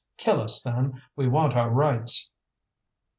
[0.17, 0.99] Kill us, then!
[1.15, 2.31] We want our rights!"